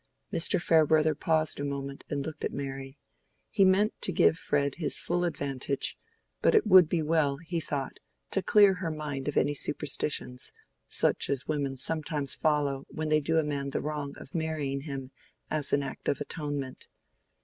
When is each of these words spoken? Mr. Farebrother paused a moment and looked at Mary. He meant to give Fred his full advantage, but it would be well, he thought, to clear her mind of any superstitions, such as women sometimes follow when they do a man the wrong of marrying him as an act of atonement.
Mr. 0.33 0.59
Farebrother 0.59 1.13
paused 1.13 1.59
a 1.59 1.63
moment 1.63 2.03
and 2.09 2.25
looked 2.25 2.43
at 2.43 2.51
Mary. 2.51 2.97
He 3.51 3.63
meant 3.63 3.93
to 4.01 4.11
give 4.11 4.35
Fred 4.35 4.73
his 4.81 4.97
full 4.97 5.23
advantage, 5.23 5.95
but 6.41 6.55
it 6.55 6.65
would 6.65 6.89
be 6.89 7.03
well, 7.03 7.37
he 7.37 7.59
thought, 7.59 7.99
to 8.31 8.41
clear 8.41 8.73
her 8.73 8.89
mind 8.89 9.27
of 9.27 9.37
any 9.37 9.53
superstitions, 9.53 10.53
such 10.87 11.29
as 11.29 11.47
women 11.47 11.77
sometimes 11.77 12.33
follow 12.33 12.87
when 12.89 13.09
they 13.09 13.21
do 13.21 13.37
a 13.37 13.43
man 13.43 13.69
the 13.69 13.79
wrong 13.79 14.15
of 14.17 14.33
marrying 14.33 14.81
him 14.81 15.11
as 15.51 15.71
an 15.71 15.83
act 15.83 16.07
of 16.09 16.19
atonement. 16.19 16.87